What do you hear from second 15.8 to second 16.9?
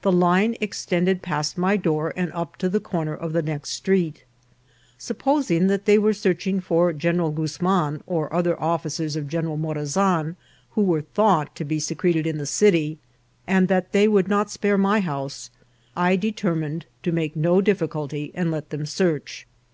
I determined